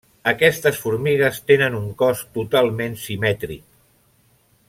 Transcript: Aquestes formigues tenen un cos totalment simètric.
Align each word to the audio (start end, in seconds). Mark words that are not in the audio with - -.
Aquestes 0.29 0.79
formigues 0.85 1.37
tenen 1.51 1.77
un 1.81 1.85
cos 2.01 2.25
totalment 2.39 2.99
simètric. 3.05 3.63